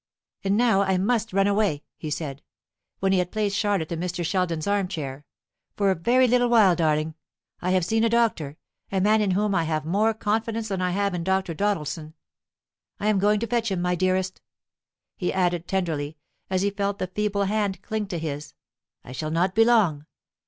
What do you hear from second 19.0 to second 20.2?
"I shall not be long.